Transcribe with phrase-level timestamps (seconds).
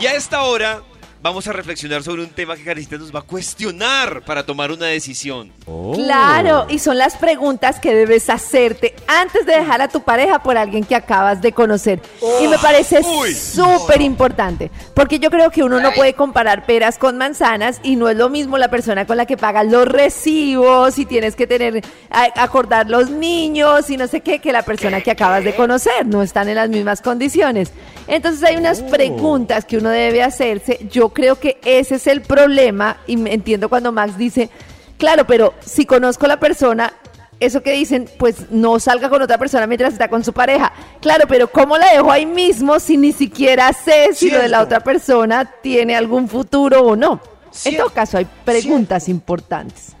[0.00, 0.82] Y a esta hora
[1.22, 4.86] vamos a reflexionar sobre un tema que Carita nos va a cuestionar para tomar una
[4.86, 5.52] decisión.
[5.94, 10.56] Claro, y son las preguntas que debes hacerte antes de dejar a tu pareja por
[10.56, 12.00] alguien que acabas de conocer.
[12.40, 13.02] y me parece
[13.34, 18.08] súper importante, porque yo creo que uno no puede comparar peras con manzanas y no
[18.08, 21.82] es lo mismo la persona con la que pagas los recibos y tienes que tener,
[22.10, 26.06] acordar los niños y no sé qué, que la persona que acabas de conocer.
[26.06, 27.72] No están en las mismas condiciones.
[28.06, 30.78] Entonces hay unas preguntas que uno debe hacerse.
[30.90, 34.50] Yo creo que ese es el problema y me entiendo cuando Max dice,
[34.98, 36.92] claro, pero si conozco a la persona,
[37.40, 40.72] eso que dicen, pues no salga con otra persona mientras está con su pareja.
[41.00, 44.60] Claro, pero ¿cómo la dejo ahí mismo si ni siquiera sé si lo de la
[44.60, 47.20] otra persona tiene algún futuro o no?
[47.64, 49.96] En todo caso, hay preguntas importantes.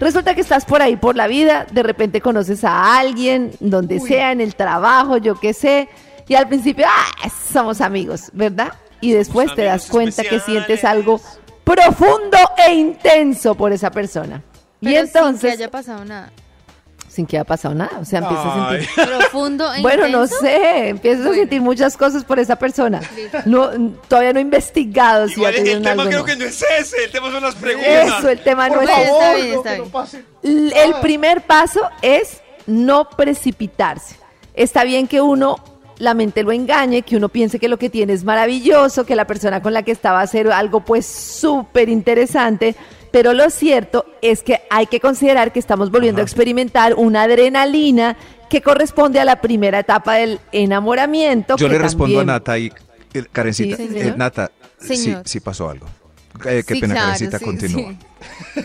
[0.00, 4.32] Resulta que estás por ahí por la vida, de repente conoces a alguien, donde sea,
[4.32, 5.88] en el trabajo, yo qué sé,
[6.28, 8.72] y al principio, ah, somos amigos, ¿verdad?
[9.04, 11.20] Y después te das cuenta que sientes algo
[11.64, 14.42] profundo e intenso por esa persona.
[14.80, 16.32] y Pero entonces, sin que haya pasado nada.
[17.08, 18.88] sin que haya pasado nada, o sea, empiezas a sentir...
[19.18, 20.40] Profundo e Bueno, no intenso.
[20.40, 21.42] sé, empiezas a Bueno.
[21.42, 23.00] sentir muchas cosas por esa persona.
[23.44, 23.70] No,
[24.08, 26.04] todavía no he investigado si Igual el tuvieron tema algo.
[26.06, 26.24] creo no.
[26.26, 28.18] que no es ese, el tema son las preguntas.
[28.18, 29.22] Eso, el tema no Por es favor.
[29.22, 29.54] ese.
[29.54, 30.24] está bien, está bien.
[30.42, 34.16] L- El primer paso es no precipitarse.
[34.54, 35.56] Está bien que uno,
[35.98, 39.26] la mente lo engañe, que uno piense que lo que tiene es maravilloso, que la
[39.26, 42.74] persona con la que está va a hacer algo pues súper interesante,
[43.12, 48.16] pero lo cierto es que hay que considerar que estamos volviendo a experimentar una adrenalina
[48.50, 51.56] que corresponde a la primera etapa del enamoramiento.
[51.56, 52.72] Yo que le respondo a Nata y
[53.12, 53.76] eh, Karencita.
[53.76, 54.14] Sí, eh.
[54.16, 55.22] Nata, sí, Señor.
[55.24, 55.86] sí pasó algo.
[56.44, 57.90] Eh, qué Sí, pena, claro, Karencita, sí, continúa.
[57.90, 57.98] sí.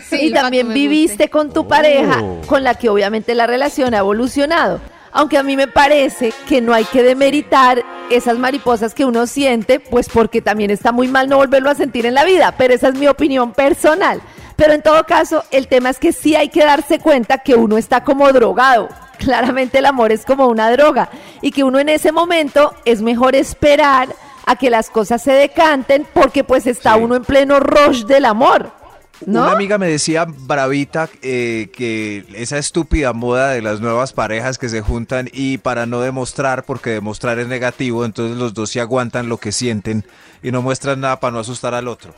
[0.10, 2.40] Sí, y también viviste con tu pareja, Oh.
[2.46, 4.80] con la que obviamente la relación ha evolucionado.
[5.12, 9.80] Aunque a mí me parece que no hay que demeritar esas mariposas que uno siente,
[9.80, 12.88] pues porque también está muy mal no volverlo a sentir en la vida, pero esa
[12.88, 14.20] es mi opinión personal.
[14.56, 17.78] Pero en todo caso, el tema es que sí hay que darse cuenta que uno
[17.78, 18.88] está como drogado.
[19.18, 21.10] Claramente el amor es como una droga
[21.42, 24.08] y que uno en ese momento es mejor esperar
[24.46, 27.00] a que las cosas se decanten porque pues está Sí.
[27.02, 28.70] uno en pleno rush del amor.
[29.26, 29.42] ¿No?
[29.42, 34.68] Una amiga me decía, bravita, eh, que esa estúpida moda de las nuevas parejas que
[34.68, 39.28] se juntan y para no demostrar, porque demostrar es negativo, entonces los dos se aguantan
[39.28, 40.04] lo que sienten
[40.42, 42.14] y no muestran nada para no asustar al otro.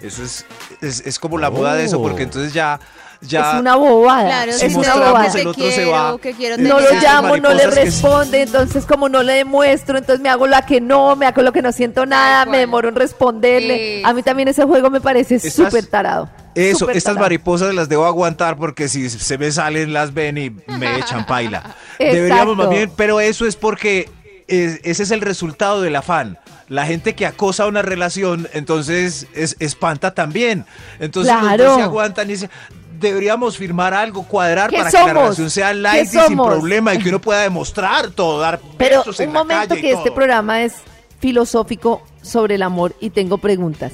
[0.00, 0.46] Eso es,
[0.80, 2.78] es, es como la moda de eso, porque entonces ya...
[3.20, 4.24] ya es una bobada.
[4.26, 5.32] Claro, es si una bobada.
[5.32, 6.18] que el otro se va.
[6.20, 10.28] que quiero No lo llamo, no le responde, entonces como no le demuestro, entonces me
[10.28, 14.02] hago la que no, me hago lo que no siento nada, me demoro en responderle.
[14.04, 16.28] A mí también ese juego me parece súper tarado.
[16.54, 17.20] Eso, estas tarado.
[17.20, 21.62] mariposas las debo aguantar porque si se me salen las ven y me echan paila.
[21.98, 24.08] Deberíamos más bien, pero eso es porque
[24.48, 26.38] es- ese es el resultado del afán.
[26.68, 30.66] La gente que acosa una relación, entonces es, espanta también.
[30.98, 31.64] Entonces los Claro.
[31.64, 32.50] dos se aguantan y dicen,
[32.98, 36.94] deberíamos firmar algo, cuadrar ¿Qué para que la relación sea ¿Qué light y sin problema
[36.94, 39.82] y que uno pueda demostrar todo, dar Pero besos en un la momento calle y
[39.82, 40.74] que este programa es
[41.20, 43.92] filosófico sobre el amor y tengo preguntas.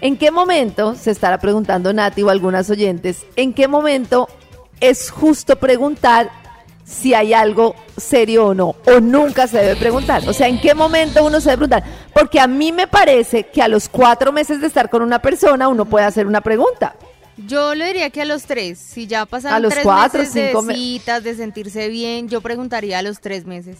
[0.00, 4.28] ¿En qué momento, se estará preguntando Nati o algunas oyentes, en qué momento
[4.80, 6.30] es justo preguntar
[6.84, 8.76] si hay algo serio o no?
[8.86, 10.26] O nunca se debe preguntar.
[10.28, 11.84] O sea, ¿en qué momento uno se debe preguntar?
[12.14, 15.68] Porque a mí me parece que a los cuatro meses de estar con una persona
[15.68, 16.94] uno puede hacer una pregunta.
[17.46, 20.48] Yo le diría que a los tres, si ya pasaron A los tres cuatro, meses
[20.48, 23.76] cinco de citas, de sentirse bien, yo preguntaría a los tres meses.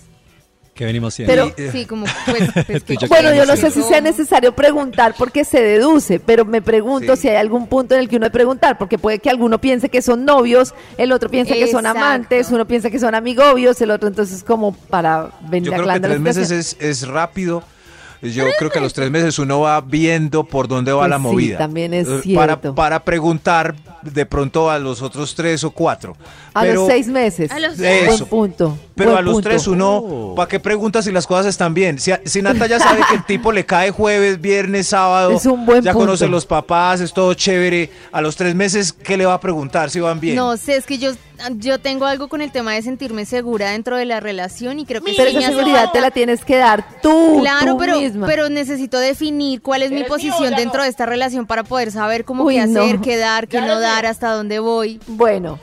[0.75, 1.33] que venimos siendo.
[1.57, 5.13] Pero- Sí, como pues, pues, que- yo Bueno, yo no sé si sea necesario preguntar
[5.19, 7.23] porque se deduce, pero me pregunto Sí.
[7.23, 9.89] si hay algún punto en el que uno debe preguntar, porque puede que alguno piense
[9.89, 13.91] que son novios, el otro piensa que son amantes, uno piensa que son amigobios, el
[13.91, 17.65] otro entonces como para venir Yo creo que tres meses es, es rápido.
[18.23, 21.17] Yo creo que a los tres meses uno va viendo por dónde va Pues la
[21.19, 21.59] sí, movida.
[21.59, 22.75] también es Eh, Para, cierto.
[22.75, 26.17] para preguntar de pronto a los otros tres o cuatro.
[26.55, 27.51] A Pero- los seis meses.
[27.51, 28.07] A los seis.
[28.07, 28.79] Buen punto.
[28.95, 29.49] Pero buen a los punto.
[29.49, 30.35] tres uno, Oh.
[30.35, 31.99] ¿para qué pregunta si las cosas están bien?
[31.99, 35.65] Si, si Nata ya sabe que el tipo le cae jueves, viernes, sábado, Es un
[35.67, 36.07] buen ya punto.
[36.07, 37.91] conoce los papás, es todo chévere.
[38.13, 40.37] A los tres meses, ¿qué le va a preguntar si van bien?
[40.37, 41.13] No sé, es que yo,
[41.57, 45.01] yo tengo algo con el tema de sentirme segura dentro de la relación y creo
[45.03, 48.27] que Pero esa seguridad te la tienes que dar tú, Claro, tú pero, misma.
[48.27, 52.45] pero necesito definir cuál es mi posición dentro de esta relación para poder saber cómo
[52.45, 53.01] Uy, qué hacer, no.
[53.03, 55.01] qué dar, qué no dar, hasta dónde voy.
[55.07, 55.59] Bueno,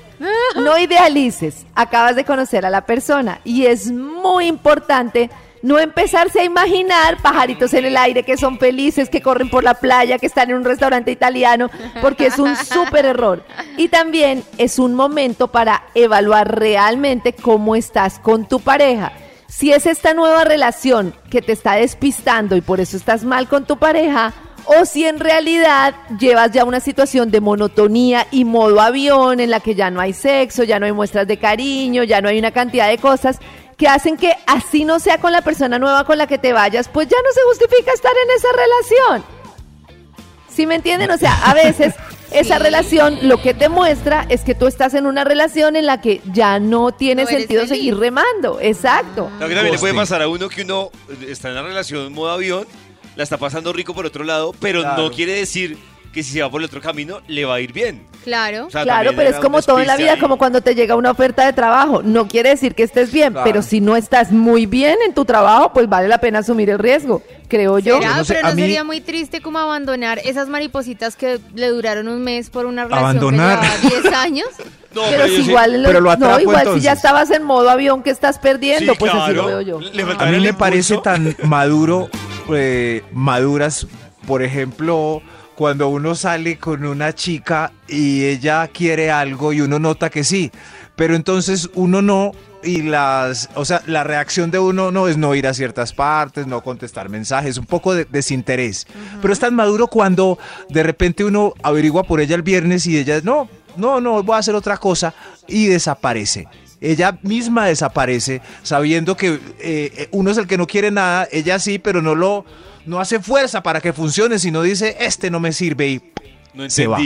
[0.55, 1.65] no idealices.
[1.75, 5.29] Acabas de conocer a la persona y es muy importante
[5.65, 9.73] no empezarse a imaginar pajaritos en el aire que son felices, que corren por la
[9.73, 13.43] playa, que están en un restaurante italiano, porque es un súper error.
[13.75, 19.11] Y también es un momento para evaluar realmente cómo estás con tu pareja.
[19.47, 23.65] Si es esta nueva relación que te está despistando y por eso estás mal con
[23.65, 24.33] tu pareja,
[24.67, 29.59] o si en realidad llevas ya una situación de monotonía y modo avión en la
[29.59, 32.51] que ya no hay sexo, ya no hay muestras de cariño, ya no hay una
[32.51, 33.39] cantidad de cosas
[33.77, 36.87] que hacen que así no sea con la persona nueva con la que te vayas,
[36.87, 39.35] pues ya no se justifica estar en esa relación.
[40.49, 41.11] ¿Sí me entienden?
[41.11, 41.93] O sea, a veces
[42.31, 45.99] esa relación lo que te muestra es que tú estás en una relación en la
[45.99, 47.77] que ya no tiene No sentido feliz.
[47.77, 48.59] seguir remando.
[48.61, 49.29] Exacto.
[49.39, 50.89] Lo que también le puede pasar a uno que uno
[51.27, 52.65] está en una relación en modo avión,
[53.15, 55.03] la está pasando rico por otro lado, pero Claro.
[55.03, 55.77] no quiere decir
[56.13, 58.03] que si se va por el otro camino le va a ir bien.
[58.23, 58.67] Claro.
[58.67, 60.19] O sea, Claro, pero es como todo en la vida, ahí.
[60.19, 62.01] como cuando te llega una oferta de trabajo.
[62.03, 63.43] No quiere decir que estés bien, Claro.
[63.45, 66.79] pero si no estás muy bien en tu trabajo, pues vale la pena asumir el
[66.79, 67.97] riesgo, creo yo.
[67.99, 68.11] ¿Será?
[68.11, 71.37] Yo no sé, pero a no mí- sería muy triste como abandonar esas maripositas que
[71.53, 73.59] le duraron un mes por una relación Abandonar.
[73.59, 74.47] que llevaba 10 años.
[74.95, 77.69] No, pero si sí- igual, lo- pero lo no, igual si ya estabas en modo
[77.69, 79.33] avión que estás perdiendo, Sí, pues así claro.
[79.41, 79.79] lo veo yo.
[79.81, 82.09] Le A mí me parece tan maduro,
[82.53, 83.87] eh, maduras,
[84.27, 85.21] por ejemplo,
[85.55, 90.51] cuando uno sale con una chica y ella quiere algo y uno nota que sí,
[90.95, 92.31] pero entonces uno no
[92.65, 96.47] y las, o sea, la reacción de uno no es no ir a ciertas partes,
[96.47, 98.87] no contestar mensajes, un poco de desinterés.
[99.21, 100.39] Pero es tan maduro cuando
[100.69, 104.39] de repente uno averigua por ella el viernes y ella no, no, no, voy a
[104.39, 105.13] hacer otra cosa
[105.47, 106.47] y desaparece.
[106.91, 111.79] Ella misma desaparece sabiendo que eh, uno es el que no quiere nada, ella sí,
[111.79, 112.45] pero no lo
[112.85, 116.01] no hace fuerza para que funcione, sino dice, este no me sirve y
[116.53, 116.99] No se va.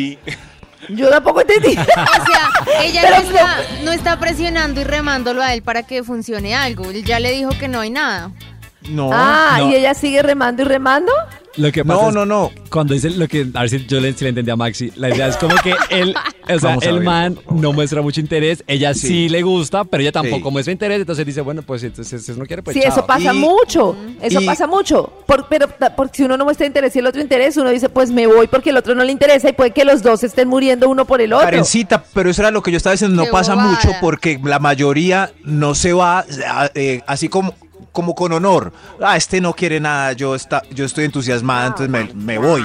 [0.90, 1.76] Yo tampoco entendí.
[1.78, 6.56] O sea, ella no, está, no está presionando y remándolo a él para que funcione
[6.56, 6.90] algo.
[6.90, 8.31] Él ya le dijo que no hay nada.
[8.90, 9.10] no.
[9.14, 9.70] ah, no.
[9.70, 11.12] y ella sigue remando y remando.
[11.58, 12.52] Lo que pasa No, es no, no.
[12.70, 15.10] cuando dice lo que, a ver si yo le, si le entendí a Maxi, la
[15.10, 16.16] idea es como que él,
[16.56, 19.30] o sea, Vamos a el ver, man no muestra mucho interés, ella sí, Sí.
[19.30, 20.51] le gusta, pero ella tampoco Sí.
[20.51, 22.92] muestra interés, entonces dice, bueno, pues entonces si no quiere, pues sí, chao.
[22.92, 23.96] eso pasa Y- mucho.
[24.22, 25.12] Eso y- pasa mucho.
[25.25, 27.90] Por- pero ta- porque si uno no muestra interés y el otro interés, uno dice,
[27.90, 30.48] pues me voy porque el otro no le interesa y puede que los dos estén
[30.48, 31.46] muriendo uno por el otro.
[31.46, 33.69] Karencita, pero eso era lo que yo estaba diciendo, no Qué pasa bobada.
[33.72, 37.54] mucho porque la mayoría no se va a- eh, así como,
[37.92, 38.72] como con honor.
[39.02, 42.63] Ah, este no quiere nada, yo, está, yo estoy entusiasmada, entonces me, me voy.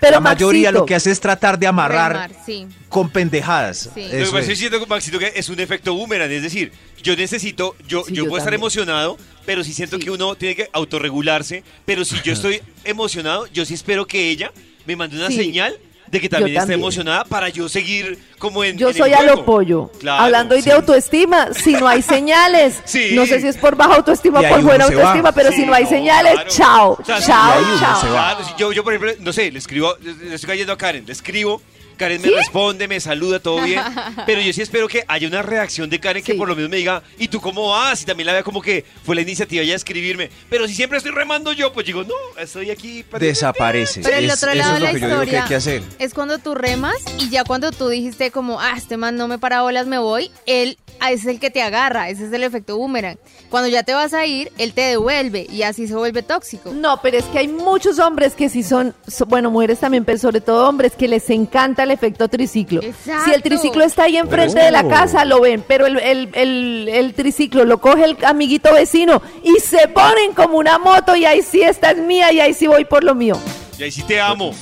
[0.00, 2.66] Pero, la mayoría Maxito, lo que hace es tratar de amarrar Remar, sí.
[2.88, 3.90] con pendejadas.
[3.94, 4.02] Sí.
[4.04, 4.48] Lo que Eso pasa es es.
[4.48, 6.30] que siento, Maxito, que es un efecto boomerang.
[6.30, 6.72] Es decir,
[7.02, 8.60] yo necesito, yo, Sí, yo, yo puedo estar también.
[8.60, 10.04] emocionado, pero sí siento Sí.
[10.04, 11.62] que uno tiene que autorregularse.
[11.84, 14.52] Pero si yo estoy emocionado, yo sí espero que ella
[14.86, 15.36] me mande una Sí.
[15.36, 15.76] señal
[16.10, 16.80] de que también, esté también.
[16.80, 18.78] emocionada para yo seguir como en.
[18.78, 19.90] Yo en el soy a lo pollo.
[20.00, 20.68] Claro, Hablando hoy sí.
[20.70, 23.10] de autoestima, si no hay señales, Sí.
[23.12, 24.92] no sé si es por baja autoestima o por buena va.
[24.92, 26.50] autoestima, pero Sí, si no hay no, señales, claro.
[26.50, 27.62] chao, O sea, chao,
[28.02, 28.56] chao.
[28.58, 31.60] yo, yo, por ejemplo, no sé, le escribo, le estoy cayendo a Karen, le escribo,
[31.98, 32.34] Karen me ¿Sí?
[32.34, 33.82] responde, me saluda, todo bien,
[34.26, 36.78] pero yo sí espero que haya una reacción de Karen que por lo menos me
[36.78, 38.00] diga, ¿y tú cómo vas?
[38.02, 40.96] Y también la vea como que fue la iniciativa ya de escribirme, pero si siempre
[40.98, 43.02] estoy remando yo, pues digo, no, estoy aquí.
[43.02, 44.00] para- Desaparece.
[44.02, 45.82] Pero el Es- otro eso lado es de la que historia hay que hacer.
[45.98, 49.38] es cuando tú remas y ya cuando tú dijiste como, ah, este man no me
[49.38, 50.78] para bolas, me voy, él
[51.10, 53.18] es el que te agarra, ese es el efecto boomerang.
[53.50, 56.72] Cuando ya te vas a ir, él te devuelve y así se vuelve tóxico.
[56.72, 60.18] No, pero es que hay muchos hombres que sí son, so- bueno, mujeres también, pero
[60.18, 62.82] sobre todo hombres que les encanta el efecto triciclo.
[62.82, 63.24] Exacto.
[63.24, 64.88] Si el triciclo está ahí enfrente de la Oh.
[64.88, 69.60] casa, lo ven, pero el, el- el- el triciclo lo coge el amiguito vecino y
[69.60, 72.84] se ponen como una moto y ahí sí esta es mía y ahí sí voy
[72.84, 73.36] por lo mío.
[73.78, 74.52] Y ahí sí te amo.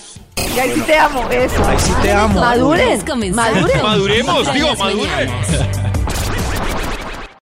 [0.55, 1.65] Y ahí sí te amo, eso.
[1.67, 2.41] Ahí sí te amo.
[2.41, 3.83] Maduren.
[3.83, 5.31] Maduremos, digo, maduren.